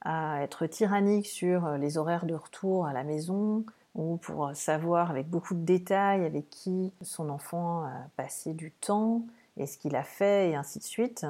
à 0.00 0.42
être 0.42 0.66
tyrannique 0.66 1.26
sur 1.26 1.76
les 1.76 1.98
horaires 1.98 2.26
de 2.26 2.34
retour 2.34 2.86
à 2.86 2.92
la 2.92 3.04
maison, 3.04 3.64
ou 3.94 4.16
pour 4.16 4.50
savoir 4.54 5.10
avec 5.10 5.28
beaucoup 5.28 5.54
de 5.54 5.64
détails 5.64 6.24
avec 6.24 6.50
qui 6.50 6.92
son 7.00 7.30
enfant 7.30 7.84
a 7.84 8.08
passé 8.16 8.52
du 8.52 8.70
temps 8.72 9.22
et 9.56 9.66
ce 9.66 9.78
qu'il 9.78 9.94
a 9.96 10.02
fait 10.02 10.50
et 10.50 10.56
ainsi 10.56 10.78
de 10.78 10.84
suite, 10.84 11.26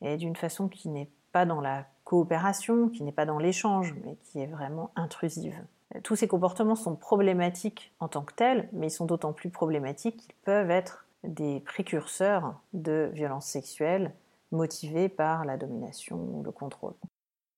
et 0.00 0.16
d'une 0.16 0.36
façon 0.36 0.68
qui 0.68 0.88
n'est 0.88 1.10
pas 1.32 1.46
dans 1.46 1.60
la 1.60 1.86
coopération, 2.04 2.88
qui 2.88 3.02
n'est 3.02 3.12
pas 3.12 3.26
dans 3.26 3.38
l'échange, 3.38 3.94
mais 4.04 4.16
qui 4.22 4.40
est 4.40 4.46
vraiment 4.46 4.90
intrusive. 4.96 5.60
Tous 6.04 6.14
ces 6.16 6.28
comportements 6.28 6.76
sont 6.76 6.94
problématiques 6.94 7.92
en 7.98 8.08
tant 8.08 8.22
que 8.22 8.34
tels, 8.34 8.68
mais 8.72 8.88
ils 8.88 8.92
sont 8.92 9.06
d'autant 9.06 9.32
plus 9.32 9.50
problématiques 9.50 10.18
qu'ils 10.18 10.34
peuvent 10.44 10.70
être 10.70 11.06
des 11.24 11.60
précurseurs 11.60 12.60
de 12.72 13.10
violences 13.12 13.46
sexuelles 13.46 14.12
motivées 14.52 15.08
par 15.08 15.44
la 15.44 15.56
domination 15.56 16.16
ou 16.16 16.42
le 16.42 16.52
contrôle. 16.52 16.94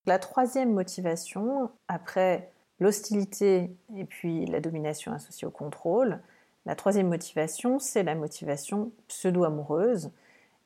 La 0.07 0.19
troisième 0.19 0.73
motivation, 0.73 1.71
après 1.89 2.51
l'hostilité 2.81 3.77
et 3.97 4.05
puis 4.05 4.47
la 4.47 4.61
domination 4.61 5.13
associée 5.13 5.47
au 5.47 5.51
contrôle, 5.51 6.21
la 6.67 6.75
troisième 6.75 7.09
motivation, 7.09 7.79
c'est 7.79 8.03
la 8.03 8.15
motivation 8.15 8.93
pseudo-amoureuse, 9.09 10.11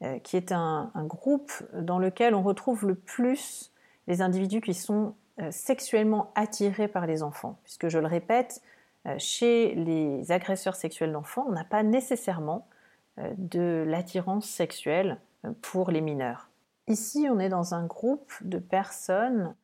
euh, 0.02 0.18
qui 0.18 0.36
est 0.36 0.52
un, 0.52 0.90
groupe 0.96 1.52
dans 1.72 1.98
lequel 1.98 2.34
on 2.34 2.42
retrouve 2.42 2.86
le 2.86 2.94
plus 2.94 3.72
les 4.08 4.20
individus 4.20 4.60
qui 4.60 4.74
sont 4.74 5.14
sexuellement 5.50 6.32
attirés 6.34 6.88
par 6.88 7.06
les 7.06 7.22
enfants. 7.22 7.58
Puisque 7.64 7.88
je 7.88 7.98
le 7.98 8.06
répète, 8.06 8.62
euh, 9.06 9.14
chez 9.18 9.74
les 9.74 10.32
agresseurs 10.32 10.76
sexuels 10.76 11.12
d'enfants, 11.12 11.44
on 11.48 11.52
n'a 11.52 11.64
pas 11.64 11.82
nécessairement 11.82 12.66
de 13.38 13.82
l'attirance 13.86 14.46
sexuelle 14.46 15.18
pour 15.62 15.90
les 15.90 16.02
mineurs. 16.02 16.50
Ici, 16.86 17.28
on 17.30 17.38
est 17.38 17.48
dans 17.48 17.72
un 17.72 17.86
groupe 17.86 18.30
de 18.42 18.58
personnes 18.58 19.54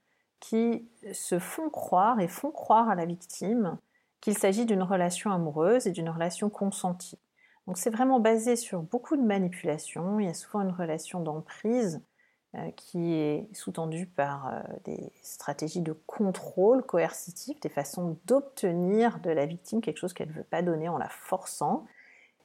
qui 0.41 0.89
se 1.13 1.39
font 1.39 1.69
croire 1.69 2.19
et 2.19 2.29
font 2.29 2.51
croire 2.51 2.89
à 2.89 2.95
la 2.95 3.05
victime 3.05 3.77
qu'il 4.21 4.39
s'agit 4.39 4.65
d'une 4.65 4.83
relation 4.83 5.31
amoureuse 5.31 5.87
et 5.87 5.93
d'une 5.93 6.09
relation 6.09 6.49
consentie. 6.49 7.19
Donc 7.67 7.79
c'est 7.79 7.91
vraiment 7.91 8.19
basé 8.19 8.57
sur 8.57 8.83
beaucoup 8.83 9.17
de 9.17 9.23
manipulation, 9.23 10.19
il 10.19 10.27
y 10.27 10.29
a 10.29 10.35
souvent 10.35 10.63
une 10.63 10.73
relation 10.73 11.21
d'emprise 11.21 11.97
euh, 11.97 11.99
qui 12.77 13.15
est 13.15 13.49
sous-tendue 13.55 14.07
par 14.07 14.49
euh, 14.49 14.61
des 14.85 15.11
stratégies 15.23 15.81
de 15.81 15.95
contrôle 16.07 16.83
coercitif, 16.83 17.59
des 17.61 17.71
façons 17.71 18.19
d'obtenir 18.27 19.21
de 19.21 19.31
la 19.31 19.47
victime 19.47 19.81
quelque 19.81 19.97
chose 19.97 20.13
qu'elle 20.13 20.29
ne 20.29 20.35
veut 20.35 20.45
pas 20.45 20.61
donner 20.61 20.89
en 20.89 20.99
la 20.99 21.09
forçant 21.09 21.87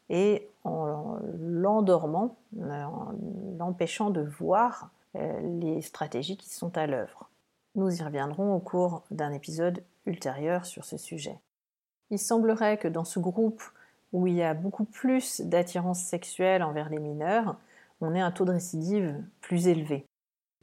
et 0.09 0.47
en 0.63 1.19
l'endormant, 1.37 2.37
en 2.57 3.13
l'empêchant 3.59 4.09
de 4.09 4.21
voir 4.21 4.91
euh, 5.15 5.59
les 5.59 5.81
stratégies 5.81 6.37
qui 6.37 6.49
sont 6.49 6.77
à 6.77 6.87
l'œuvre. 6.87 7.29
Nous 7.75 7.99
y 7.99 8.01
reviendrons 8.01 8.55
au 8.55 8.59
cours 8.59 9.03
d'un 9.11 9.33
épisode 9.33 9.83
ultérieur 10.05 10.65
sur 10.65 10.85
ce 10.85 10.95
sujet. 10.95 11.37
Il 12.11 12.19
semblerait 12.19 12.77
que 12.77 12.87
dans 12.87 13.03
ce 13.03 13.19
groupe 13.19 13.61
où 14.13 14.25
il 14.25 14.35
y 14.35 14.43
a 14.43 14.53
beaucoup 14.53 14.85
plus 14.85 15.41
d'attirance 15.41 15.99
sexuelle 15.99 16.63
envers 16.63 16.87
les 16.87 16.99
mineurs, 16.99 17.57
on 18.01 18.13
ait 18.13 18.21
un 18.21 18.31
taux 18.31 18.45
de 18.45 18.51
récidive 18.51 19.23
plus 19.41 19.67
élevé. 19.67 20.05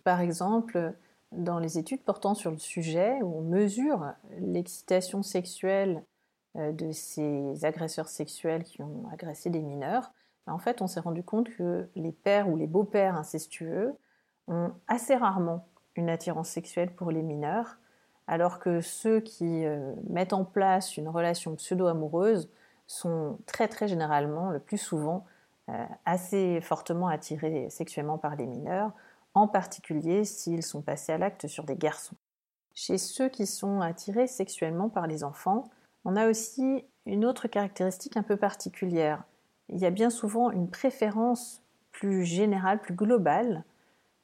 Par 0.05 0.21
exemple, 0.21 0.95
dans 1.33 1.59
les 1.59 1.79
études 1.79 2.03
portant 2.03 2.35
sur 2.35 2.50
le 2.50 2.59
sujet, 2.59 3.21
où 3.23 3.38
on 3.38 3.43
mesure 3.43 4.12
l'excitation 4.38 5.23
sexuelle 5.23 6.05
euh, 6.57 6.73
de 6.73 6.93
ces 6.93 7.64
agresseurs 7.64 8.09
sexuels 8.09 8.64
qui 8.64 8.83
ont 8.83 9.09
agressé 9.12 9.50
des 9.50 9.62
mineurs, 9.62 10.12
en 10.47 10.59
fait, 10.59 10.83
on 10.83 10.87
s'est 10.87 11.00
rendu 11.00 11.23
compte 11.23 11.49
que 11.50 11.88
les 11.97 12.12
pères 12.12 12.49
ou 12.49 12.57
les 12.57 12.67
beaux-pères 12.67 13.17
incestueux 13.17 13.95
ont 14.47 14.73
assez 14.88 15.14
rarement 15.14 15.67
une 15.97 16.11
attirance 16.11 16.50
sexuelle 16.50 16.95
pour 16.95 17.11
les 17.11 17.23
mineurs, 17.23 17.79
alors 18.26 18.59
que 18.59 18.81
ceux 18.81 19.21
qui 19.21 19.64
euh, 19.64 19.95
mettent 20.11 20.33
en 20.33 20.45
place 20.45 20.97
une 20.97 21.09
relation 21.09 21.55
pseudo-amoureuse 21.55 22.50
sont 22.87 23.38
très 23.47 23.69
très 23.69 23.88
généralement, 23.88 24.50
le 24.50 24.59
plus 24.59 24.79
souvent, 24.79 25.25
assez 26.04 26.61
fortement 26.61 27.09
attirés 27.09 27.71
sexuellement 27.71 28.18
par 28.18 28.37
les 28.37 28.47
mineurs, 28.47 28.92
en 29.35 29.49
particulier 29.49 30.25
s'ils 30.25 30.62
sont 30.62 30.83
passés 30.83 31.12
à 31.12 31.18
l'acte 31.18 31.47
sur 31.47 31.64
des 31.64 31.76
garçons. 31.76 32.16
Chez 32.75 32.99
ceux 32.99 33.28
qui 33.28 33.47
sont 33.47 33.80
attirés 33.80 34.26
sexuellement 34.26 34.88
par 34.88 35.06
les 35.06 35.25
enfants, 35.25 35.71
on 36.04 36.16
a 36.16 36.28
aussi 36.28 36.85
une 37.06 37.25
autre 37.25 37.49
caractéristique 37.49 38.16
un 38.16 38.23
peu 38.23 38.37
particulière. 38.37 39.25
Il 39.68 39.78
y 39.78 39.87
a 39.87 39.90
bien 39.90 40.11
souvent 40.11 40.50
une 40.50 40.68
préférence 40.68 41.62
plus 41.92 42.25
générale, 42.25 42.80
plus 42.80 42.94
globale 42.94 43.64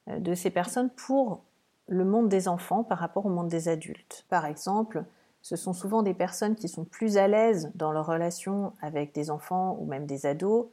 euh, 0.09 0.19
de 0.19 0.35
ces 0.35 0.49
personnes 0.49 0.89
pour 0.89 1.43
le 1.87 2.05
monde 2.05 2.29
des 2.29 2.47
enfants 2.47 2.83
par 2.83 2.99
rapport 2.99 3.25
au 3.25 3.29
monde 3.29 3.47
des 3.47 3.67
adultes. 3.67 4.25
Par 4.29 4.45
exemple, 4.45 5.03
ce 5.41 5.55
sont 5.55 5.73
souvent 5.73 6.03
des 6.03 6.13
personnes 6.13 6.55
qui 6.55 6.67
sont 6.67 6.85
plus 6.85 7.17
à 7.17 7.27
l'aise 7.27 7.71
dans 7.75 7.91
leur 7.91 8.05
relation 8.05 8.73
avec 8.81 9.13
des 9.13 9.31
enfants 9.31 9.77
ou 9.79 9.85
même 9.85 10.05
des 10.05 10.25
ados 10.25 10.67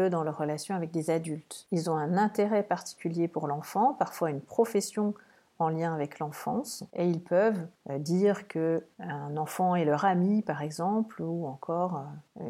dans 0.00 0.22
leur 0.22 0.38
relation 0.38 0.74
avec 0.74 0.90
des 0.90 1.10
adultes. 1.10 1.66
Ils 1.72 1.90
ont 1.90 1.96
un 1.96 2.16
intérêt 2.16 2.62
particulier 2.62 3.28
pour 3.28 3.48
l'enfant, 3.48 3.94
parfois 3.94 4.30
une 4.30 4.40
profession 4.40 5.14
en 5.58 5.68
lien 5.68 5.92
avec 5.92 6.20
l'enfance, 6.20 6.84
et 6.94 7.08
ils 7.08 7.20
peuvent 7.20 7.66
euh, 7.90 7.98
dire 7.98 8.46
que 8.46 8.84
un 9.00 9.36
enfant 9.36 9.74
est 9.74 9.84
leur 9.84 10.04
ami, 10.04 10.42
par 10.42 10.62
exemple, 10.62 11.20
ou 11.20 11.46
encore 11.46 12.04
euh, 12.40 12.44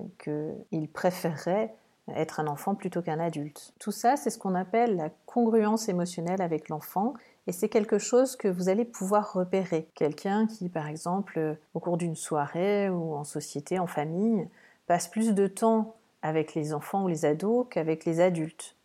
qu'ils 0.69 0.89
préféreraient 0.91 1.75
être 2.15 2.41
un 2.41 2.47
enfant 2.47 2.75
plutôt 2.75 3.03
qu'un 3.03 3.21
adulte. 3.21 3.73
Tout 3.79 3.93
ça, 3.93 4.17
c'est 4.17 4.31
ce 4.31 4.39
qu'on 4.39 4.55
appelle 4.55 4.97
la 4.97 5.11
congruence 5.27 5.89
émotionnelle 5.89 6.41
avec 6.41 6.69
l'enfant 6.69 7.15
et 7.47 7.53
c'est 7.53 7.69
quelque 7.69 7.99
chose 7.99 8.37
que 8.37 8.49
vous 8.49 8.69
allez 8.69 8.85
pouvoir 8.85 9.33
repérer. 9.33 9.89
Quelqu'un 9.95 10.47
qui, 10.47 10.69
par 10.69 10.87
exemple, 10.87 11.57
au 11.75 11.81
cours 11.81 11.97
d'une 11.97 12.17
soirée 12.17 12.91
ou 12.91 13.15
en 13.15 13.25
société, 13.25 13.79
en 13.79 13.87
famille, 13.87 14.49
passe 14.87 15.09
plus 15.09 15.35
de 15.35 15.47
temps 15.47 15.95
avec 16.23 16.55
les 16.55 16.73
enfants 16.75 17.05
ou 17.05 17.09
les 17.09 17.25
ados 17.25 17.67
qu'avec 17.71 18.05
les 18.05 18.21
adultes. 18.21 18.77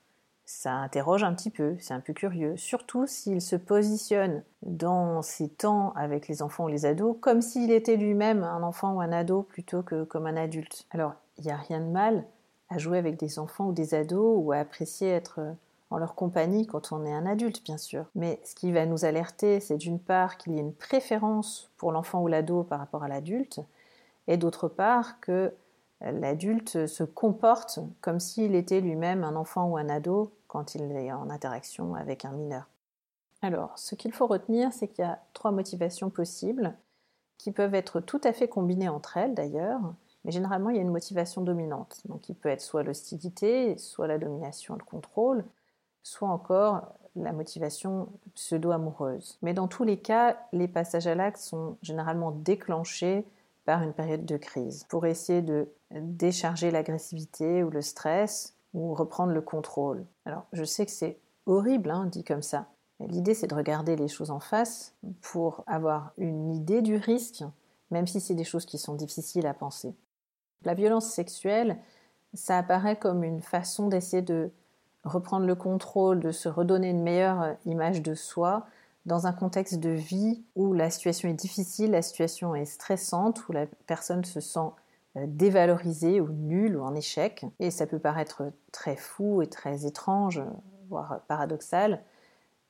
Ça 0.46 0.74
interroge 0.74 1.24
un 1.24 1.34
petit 1.34 1.50
peu, 1.50 1.78
c'est 1.80 1.94
un 1.94 2.02
peu 2.02 2.14
curieux, 2.14 2.58
surtout 2.58 3.08
s'il 3.08 3.42
se 3.42 3.56
positionne 3.56 4.44
dans 4.62 5.22
ses 5.22 5.48
temps 5.48 5.94
avec 5.96 6.28
les 6.28 6.42
enfants 6.42 6.66
ou 6.66 6.68
les 6.68 6.86
ados 6.86 7.16
comme 7.22 7.42
s'il 7.42 7.72
était 7.72 7.96
lui-même 7.96 8.44
un 8.44 8.62
enfant 8.62 8.94
ou 8.94 9.02
un 9.02 9.12
ado 9.12 9.44
plutôt 9.44 9.84
que 9.84 10.04
comme 10.04 10.28
un 10.28 10.36
adulte. 10.36 10.86
Alors, 10.92 11.14
il 11.38 11.46
n'y 11.46 11.52
a 11.52 11.58
rien 11.58 11.80
de 11.80 11.90
mal 11.90 12.26
à 12.70 12.78
jouer 12.78 12.98
avec 12.98 13.18
des 13.18 13.40
enfants 13.40 13.68
ou 13.68 13.72
des 13.72 13.94
ados 13.94 14.36
ou 14.38 14.52
à 14.52 14.58
apprécier 14.58 15.10
être 15.10 15.40
en 15.90 15.98
leur 15.98 16.16
compagnie 16.16 16.66
quand 16.66 16.92
on 16.92 17.06
est 17.06 17.14
un 17.14 17.26
adulte, 17.26 17.64
bien 17.64 17.78
sûr. 17.78 18.06
Mais 18.16 18.40
ce 18.44 18.56
qui 18.56 18.72
va 18.72 18.86
nous 18.86 19.06
alerter, 19.06 19.60
c'est 19.60 19.78
d'une 19.78 20.00
part 20.00 20.38
qu'il 20.38 20.54
y 20.54 20.58
ait 20.58 20.62
une 20.62 20.74
préférence 20.74 21.72
pour 21.78 21.92
l'enfant 21.92 22.22
ou 22.22 22.28
l'ado 22.28 22.64
par 22.64 22.80
rapport 22.80 23.04
à 23.04 23.08
l'adulte, 23.08 23.62
et 24.28 24.38
d'autre 24.38 24.68
part 24.68 25.20
que 25.20 25.54
l'adulte 26.12 26.88
se 26.88 27.04
comporte 27.04 27.80
comme 28.02 28.20
s'il 28.20 28.56
était 28.56 28.82
lui-même 28.82 29.24
un 29.24 29.36
enfant 29.36 29.68
ou 29.70 29.78
un 29.78 29.90
ado 29.90 30.32
quand 30.48 30.76
il 30.76 30.84
est 30.84 31.12
en 31.12 31.30
interaction 31.30 31.96
avec 31.96 32.26
un 32.26 32.32
mineur. 32.32 32.68
Alors, 33.42 33.78
ce 33.78 33.96
qu'il 33.96 34.14
faut 34.14 34.28
retenir, 34.28 34.72
c'est 34.72 34.88
qu'il 34.88 35.04
y 35.04 35.08
a 35.08 35.20
trois 35.34 35.52
motivations 35.52 36.10
possibles, 36.10 36.74
qui 37.38 37.52
peuvent 37.52 37.76
être 37.76 38.00
tout 38.00 38.22
à 38.24 38.32
fait 38.32 38.48
combinées 38.48 38.88
entre 38.88 39.18
elles 39.18 39.34
d'ailleurs, 39.34 39.82
mais 40.24 40.32
généralement 40.32 40.70
il 40.70 40.78
y 40.78 40.80
a 40.80 40.82
une 40.82 40.92
motivation 40.92 41.42
dominante. 41.42 42.02
Donc 42.06 42.30
il 42.30 42.36
peut 42.36 42.48
être 42.48 42.62
soit 42.62 42.84
l'hostilité, 42.84 43.78
soit 43.78 44.08
la 44.08 44.18
domination, 44.18 44.76
le 44.76 44.84
contrôle, 44.86 45.44
soit 46.04 46.30
encore 46.30 46.94
la 47.18 47.34
motivation 47.34 48.08
pseudo-amoureuse. 48.36 49.38
Mais 49.42 49.54
dans 49.54 49.68
tous 49.68 49.84
les 49.84 49.98
cas, 49.98 50.38
les 50.54 50.70
passages 50.70 51.06
à 51.06 51.16
l'acte 51.16 51.40
sont 51.40 51.78
généralement 51.82 52.32
déclenchés 52.32 53.26
par 53.66 53.82
une 53.84 53.94
période 53.94 54.26
de 54.26 54.38
crise 54.38 54.86
pour 54.90 55.06
essayer 55.06 55.42
de 55.42 55.70
décharger 55.92 56.72
l'agressivité 56.72 57.64
ou 57.64 57.70
le 57.70 57.82
stress 57.82 58.56
ou 58.74 58.94
reprendre 58.94 59.34
le 59.34 59.42
contrôle. 59.42 60.06
Alors 60.26 60.46
je 60.54 60.64
sais 60.64 60.86
que 60.86 60.92
c'est 60.92 61.20
horrible 61.46 61.92
hein, 61.92 62.06
dit 62.06 62.24
comme 62.24 62.42
ça. 62.42 62.68
L'idée 63.00 63.34
c'est 63.34 63.48
de 63.48 63.56
regarder 63.56 63.96
les 63.96 64.08
choses 64.08 64.32
en 64.32 64.40
face 64.40 64.96
pour 65.22 65.64
avoir 65.68 66.14
une 66.18 66.52
idée 66.52 66.82
du 66.82 66.96
risque, 66.96 67.44
même 67.92 68.08
si 68.08 68.20
c'est 68.20 68.36
des 68.36 68.44
choses 68.44 68.66
qui 68.66 68.78
sont 68.78 68.96
difficiles 68.96 69.48
à 69.48 69.54
penser. 69.54 69.96
La 70.64 70.74
violence 70.74 71.08
sexuelle, 71.08 71.78
ça 72.34 72.58
apparaît 72.58 72.98
comme 72.98 73.24
une 73.24 73.42
façon 73.42 73.88
d'essayer 73.88 74.22
de 74.22 74.52
reprendre 75.04 75.46
le 75.46 75.56
contrôle, 75.56 76.20
de 76.20 76.32
se 76.32 76.48
redonner 76.48 76.90
une 76.90 77.04
meilleure 77.04 77.58
image 77.66 78.02
de 78.02 78.14
soi 78.14 78.66
dans 79.06 79.28
un 79.28 79.34
contexte 79.34 79.80
de 79.80 79.90
vie 79.90 80.44
où 80.56 80.74
la 80.74 80.90
situation 80.90 81.30
est 81.30 81.34
difficile, 81.34 81.92
la 81.92 82.02
situation 82.02 82.56
est 82.56 82.66
stressante, 82.66 83.48
où 83.48 83.52
la 83.52 83.66
personne 83.88 84.24
se 84.24 84.40
sent 84.40 84.72
euh, 85.18 85.26
dévalorisée 85.28 86.22
ou 86.22 86.30
nulle 86.32 86.78
ou 86.78 86.84
en 86.84 86.96
échec. 86.96 87.46
Et 87.60 87.72
ça 87.72 87.86
peut 87.86 88.00
paraître 88.00 88.44
très 88.72 88.96
fou 88.96 89.42
et 89.42 89.48
très 89.48 89.86
étrange, 89.86 90.42
voire 90.90 91.22
paradoxal, 91.28 92.04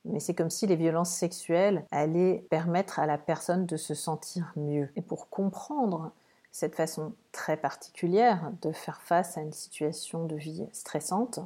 mais 0.04 0.20
c'est 0.20 0.34
comme 0.34 0.50
si 0.50 0.66
les 0.66 0.76
violences 0.76 1.12
sexuelles 1.12 1.86
allaient 1.90 2.44
permettre 2.50 2.98
à 2.98 3.06
la 3.06 3.16
personne 3.16 3.66
de 3.66 3.76
se 3.76 3.94
sentir 3.94 4.52
mieux. 4.56 4.90
Et 4.96 5.02
pour 5.02 5.30
comprendre 5.30 6.12
cette 6.52 6.74
façon 6.74 7.14
très 7.32 7.56
particulière 7.56 8.52
de 8.62 8.70
faire 8.70 9.00
face 9.00 9.38
à 9.38 9.40
une 9.40 9.52
situation 9.52 10.26
de 10.26 10.36
vie 10.36 10.66
stressante, 10.72 11.40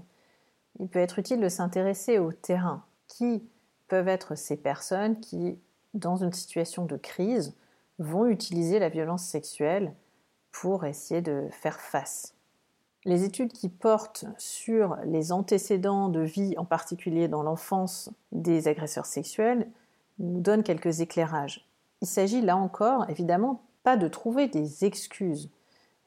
il 0.81 0.89
peut 0.89 0.99
être 0.99 1.19
utile 1.19 1.41
de 1.41 1.49
s'intéresser 1.49 2.19
au 2.19 2.33
terrain. 2.33 2.85
Qui 3.07 3.49
peuvent 3.89 4.09
être 4.09 4.35
ces 4.35 4.57
personnes 4.57 5.19
qui, 5.21 5.59
dans 5.95 6.17
une 6.17 6.33
situation 6.33 6.85
de 6.85 6.97
crise, 6.97 7.57
vont 7.99 8.27
utiliser 8.27 8.79
la 8.79 8.89
violence 8.89 9.25
sexuelle 9.25 9.95
pour 10.53 10.85
essayer 10.85 11.21
de 11.21 11.49
faire 11.51 11.81
face 11.81 12.35
les 13.09 13.25
études 13.25 13.53
qui 13.53 13.69
portent 13.69 14.27
sur 14.37 14.97
les 15.05 15.33
antécédents 15.33 16.09
de 16.09 16.21
vie, 16.21 16.55
en 16.59 16.65
particulier 16.65 17.27
dans 17.27 17.43
l'enfance 17.43 18.11
des 18.33 18.69
agresseurs 18.69 19.07
sexuels, 19.07 19.69
nous 20.19 20.41
donnent 20.41 20.63
quelques 20.63 21.01
éclairages. 21.01 21.67
Il 22.03 22.07
s'agit 22.07 22.43
là 22.43 22.57
encore, 22.57 23.09
évidemment, 23.09 23.63
pas 23.83 23.97
de 23.97 24.09
trouver 24.09 24.49
des 24.49 24.85
excuses, 24.85 25.49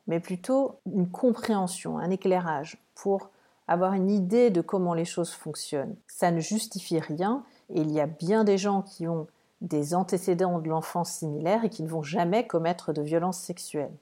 mais 0.07 0.19
plutôt 0.19 0.79
une 0.85 1.09
compréhension, 1.09 1.97
un 1.97 2.09
éclairage 2.09 2.77
pour 2.93 3.31
avoir 3.67 3.93
une 3.93 4.11
idée 4.11 4.49
de 4.49 4.61
comment 4.61 4.93
les 4.93 5.05
choses 5.05 5.31
fonctionnent. 5.31 5.95
Ça 6.07 6.29
ne 6.29 6.39
justifie 6.39 6.99
rien 6.99 7.43
il 7.75 7.91
y 7.91 7.99
a 7.99 8.07
bien 8.07 8.43
des 8.43 8.57
gens 8.57 8.81
qui 8.81 9.07
ont 9.07 9.27
des 9.61 9.93
antécédents 9.93 10.59
de 10.59 10.69
l'enfance 10.69 11.11
similaires 11.11 11.63
et 11.63 11.69
qui 11.69 11.83
ne 11.83 11.87
vont 11.87 12.01
jamais 12.01 12.47
commettre 12.47 12.93
de 12.93 13.01
violences 13.01 13.39
sexuelles. 13.39 13.95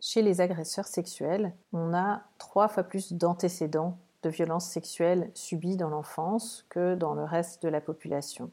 Chez 0.00 0.22
les 0.22 0.40
agresseurs 0.40 0.86
sexuels, 0.86 1.52
on 1.72 1.94
a 1.94 2.22
trois 2.38 2.68
fois 2.68 2.84
plus 2.84 3.12
d'antécédents 3.12 3.98
de 4.22 4.28
violences 4.28 4.68
sexuelles 4.68 5.30
subies 5.34 5.76
dans 5.76 5.88
l'enfance 5.88 6.64
que 6.68 6.94
dans 6.94 7.14
le 7.14 7.24
reste 7.24 7.62
de 7.62 7.68
la 7.68 7.80
population. 7.80 8.50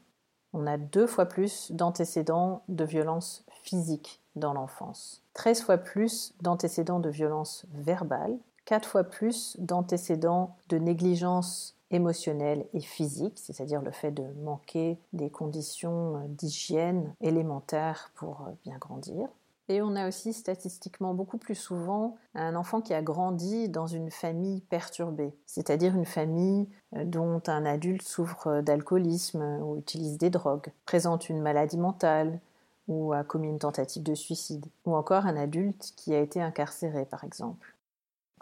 On 0.52 0.66
a 0.66 0.76
deux 0.76 1.06
fois 1.06 1.26
plus 1.26 1.70
d'antécédents 1.72 2.62
de 2.68 2.84
violences 2.84 3.44
physiques 3.62 4.20
dans 4.36 4.52
l'enfance, 4.52 5.22
13 5.34 5.62
fois 5.62 5.78
plus 5.78 6.34
d'antécédents 6.40 7.00
de 7.00 7.10
violences 7.10 7.66
verbales, 7.72 8.36
quatre 8.64 8.88
fois 8.88 9.04
plus 9.04 9.56
d'antécédents 9.58 10.56
de 10.68 10.78
négligence 10.78 11.76
émotionnelle 11.94 12.66
et 12.74 12.80
physique, 12.80 13.38
c'est-à-dire 13.38 13.82
le 13.82 13.90
fait 13.90 14.10
de 14.10 14.24
manquer 14.42 14.98
des 15.12 15.30
conditions 15.30 16.20
d'hygiène 16.28 17.14
élémentaires 17.20 18.10
pour 18.14 18.48
bien 18.64 18.78
grandir, 18.78 19.28
et 19.68 19.80
on 19.80 19.96
a 19.96 20.06
aussi 20.06 20.34
statistiquement 20.34 21.14
beaucoup 21.14 21.38
plus 21.38 21.54
souvent 21.54 22.16
un 22.34 22.54
enfant 22.54 22.82
qui 22.82 22.92
a 22.92 23.00
grandi 23.00 23.70
dans 23.70 23.86
une 23.86 24.10
famille 24.10 24.60
perturbée, 24.60 25.34
c'est-à-dire 25.46 25.94
une 25.96 26.04
famille 26.04 26.68
euh, 26.94 27.04
dont 27.04 27.42
un 27.46 27.64
adulte 27.64 28.02
souffre 28.02 28.60
d'alcoolisme 28.60 29.42
ou 29.62 29.78
utilise 29.78 30.18
des 30.18 30.30
drogues, 30.30 30.72
présente 30.84 31.30
une 31.30 31.40
maladie 31.40 31.78
mentale 31.78 32.40
ou 32.88 33.14
a 33.14 33.24
commis 33.24 33.48
une 33.48 33.58
tentative 33.58 34.02
de 34.02 34.14
suicide, 34.14 34.66
ou 34.84 34.94
encore 34.94 35.24
un 35.24 35.36
adulte 35.36 35.94
qui 35.96 36.14
a 36.14 36.20
été 36.20 36.42
incarcéré 36.42 37.06
par 37.06 37.24
exemple. 37.24 37.73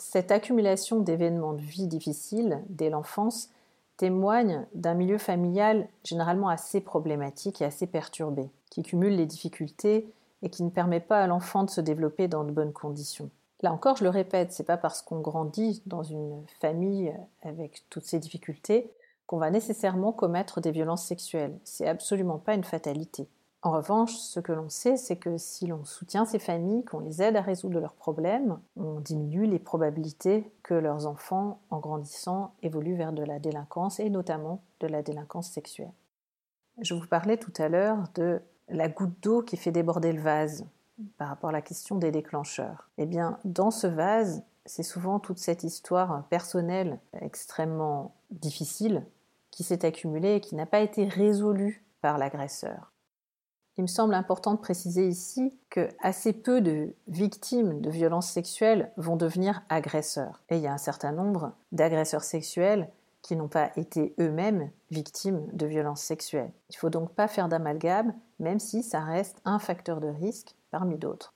Cette 0.04 0.32
accumulation 0.32 0.98
d'événements 0.98 1.54
de 1.54 1.60
vie 1.60 1.86
difficiles 1.86 2.60
dès 2.68 2.90
l'enfance 2.90 3.50
témoigne 3.96 4.66
d'un 4.74 4.94
milieu 4.94 5.16
familial 5.16 5.88
généralement 6.04 6.48
assez 6.48 6.80
problématique 6.80 7.62
et 7.62 7.64
assez 7.64 7.86
perturbé, 7.86 8.50
qui 8.68 8.82
cumule 8.82 9.14
les 9.14 9.26
difficultés 9.26 10.12
et 10.42 10.50
qui 10.50 10.64
ne 10.64 10.70
permet 10.70 11.00
pas 11.00 11.22
à 11.22 11.26
l'enfant 11.28 11.62
de 11.62 11.70
se 11.70 11.80
développer 11.80 12.26
dans 12.26 12.42
de 12.42 12.50
bonnes 12.50 12.72
conditions. 12.72 13.30
Là 13.62 13.72
encore, 13.72 13.96
je 13.96 14.02
le 14.02 14.10
répète, 14.10 14.52
c'est 14.52 14.66
pas 14.66 14.76
parce 14.76 15.02
qu'on 15.02 15.20
grandit 15.20 15.82
dans 15.86 16.02
une 16.02 16.44
famille 16.60 17.14
avec 17.42 17.84
toutes 17.88 18.04
ces 18.04 18.18
difficultés 18.18 18.90
qu'on 19.26 19.38
va 19.38 19.50
nécessairement 19.50 20.12
commettre 20.12 20.60
des 20.60 20.72
violences 20.72 21.06
sexuelles. 21.06 21.56
C'est 21.62 21.86
absolument 21.86 22.38
pas 22.38 22.54
une 22.54 22.64
fatalité. 22.64 23.28
En 23.64 23.70
revanche, 23.70 24.16
ce 24.16 24.40
que 24.40 24.50
l'on 24.50 24.68
sait, 24.68 24.96
c'est 24.96 25.16
que 25.16 25.38
si 25.38 25.68
l'on 25.68 25.84
soutient 25.84 26.24
ces 26.24 26.40
familles, 26.40 26.84
qu'on 26.84 26.98
les 26.98 27.22
aide 27.22 27.36
à 27.36 27.40
résoudre 27.40 27.78
leurs 27.78 27.94
problèmes, 27.94 28.58
on 28.76 28.98
diminue 28.98 29.46
les 29.46 29.60
probabilités 29.60 30.52
que 30.64 30.74
leurs 30.74 31.06
enfants, 31.06 31.60
en 31.70 31.78
grandissant, 31.78 32.54
évoluent 32.62 32.96
vers 32.96 33.12
de 33.12 33.22
la 33.22 33.38
délinquance 33.38 34.00
et 34.00 34.10
notamment 34.10 34.62
de 34.80 34.88
la 34.88 35.02
délinquance 35.02 35.48
sexuelle. 35.48 35.92
Je 36.80 36.94
vous 36.94 37.06
parlais 37.06 37.36
tout 37.36 37.52
à 37.58 37.68
l'heure 37.68 37.98
de 38.16 38.42
la 38.68 38.88
goutte 38.88 39.14
d'eau 39.22 39.42
qui 39.42 39.56
fait 39.56 39.70
déborder 39.70 40.12
le 40.12 40.22
vase 40.22 40.66
par 41.16 41.28
rapport 41.28 41.50
à 41.50 41.52
la 41.52 41.62
question 41.62 41.96
des 41.96 42.10
déclencheurs. 42.10 42.88
Eh 42.98 43.06
bien, 43.06 43.38
dans 43.44 43.70
ce 43.70 43.86
vase, 43.86 44.42
c'est 44.66 44.82
souvent 44.82 45.20
toute 45.20 45.38
cette 45.38 45.62
histoire 45.62 46.24
personnelle 46.30 46.98
extrêmement 47.20 48.14
difficile 48.30 49.04
qui 49.52 49.62
s'est 49.62 49.84
accumulée 49.84 50.36
et 50.36 50.40
qui 50.40 50.56
n'a 50.56 50.66
pas 50.66 50.80
été 50.80 51.06
résolue 51.06 51.84
par 52.00 52.18
l'agresseur. 52.18 52.91
Il 53.78 53.82
me 53.82 53.88
semble 53.88 54.14
important 54.14 54.52
de 54.52 54.60
préciser 54.60 55.08
ici 55.08 55.58
que 55.70 55.88
assez 56.00 56.34
peu 56.34 56.60
de 56.60 56.94
victimes 57.08 57.80
de 57.80 57.88
violences 57.88 58.28
sexuelles 58.28 58.92
vont 58.98 59.16
devenir 59.16 59.62
agresseurs. 59.70 60.42
Et 60.50 60.56
il 60.56 60.62
y 60.62 60.66
a 60.66 60.74
un 60.74 60.78
certain 60.78 61.12
nombre 61.12 61.52
d'agresseurs 61.72 62.24
sexuels 62.24 62.90
qui 63.22 63.34
n'ont 63.34 63.48
pas 63.48 63.70
été 63.76 64.14
eux-mêmes 64.18 64.70
victimes 64.90 65.46
de 65.52 65.64
violences 65.64 66.02
sexuelles. 66.02 66.52
Il 66.68 66.74
ne 66.74 66.78
faut 66.78 66.90
donc 66.90 67.14
pas 67.14 67.28
faire 67.28 67.48
d'amalgame, 67.48 68.14
même 68.40 68.58
si 68.58 68.82
ça 68.82 69.00
reste 69.00 69.40
un 69.44 69.58
facteur 69.58 70.00
de 70.00 70.08
risque 70.08 70.54
parmi 70.70 70.98
d'autres. 70.98 71.32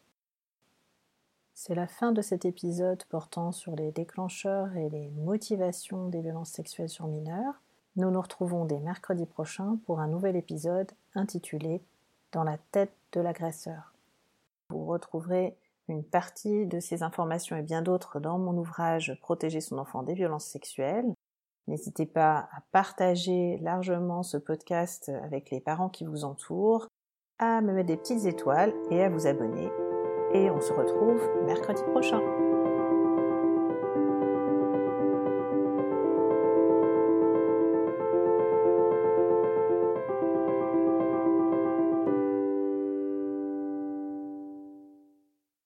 C'est 1.54 1.74
la 1.74 1.86
fin 1.86 2.12
de 2.12 2.20
cet 2.20 2.44
épisode 2.44 3.02
portant 3.04 3.50
sur 3.50 3.74
les 3.76 3.92
déclencheurs 3.92 4.76
et 4.76 4.90
les 4.90 5.08
motivations 5.10 6.08
des 6.08 6.20
violences 6.20 6.50
sexuelles 6.50 6.90
sur 6.90 7.06
mineurs. 7.06 7.62
Nous 7.94 8.10
nous 8.10 8.20
retrouvons 8.20 8.66
dès 8.66 8.80
mercredi 8.80 9.24
prochain 9.24 9.78
pour 9.86 10.00
un 10.00 10.08
nouvel 10.08 10.36
épisode 10.36 10.92
intitulé 11.14 11.80
La 12.44 12.58
tête 12.70 12.94
de 13.12 13.20
l'agresseur. 13.20 13.92
Vous 14.70 14.86
retrouverez 14.86 15.56
une 15.88 16.04
partie 16.04 16.66
de 16.66 16.80
ces 16.80 17.02
informations 17.02 17.56
et 17.56 17.62
bien 17.62 17.82
d'autres 17.82 18.20
dans 18.20 18.38
mon 18.38 18.56
ouvrage 18.56 19.16
Protéger 19.20 19.60
son 19.60 19.78
enfant 19.78 20.02
des 20.02 20.14
violences 20.14 20.46
sexuelles, 20.46 21.14
N'hésitez 21.68 22.06
pas 22.06 22.48
à 22.52 22.60
partager 22.70 23.58
largement 23.60 24.22
ce 24.22 24.36
podcast 24.36 25.10
avec 25.24 25.50
les 25.50 25.60
parents 25.60 25.88
qui 25.88 26.04
vous 26.04 26.24
entourent, 26.24 26.86
à 27.38 27.60
me 27.60 27.72
mettre 27.72 27.88
des 27.88 27.96
petites 27.96 28.24
étoiles 28.24 28.72
et 28.90 29.02
à 29.02 29.08
vous 29.08 29.26
abonner. 29.26 29.68
Et 30.32 30.50
on 30.50 30.60
se 30.60 30.72
retrouve 30.72 31.20
mercredi 31.44 31.82
prochain. 31.90 32.20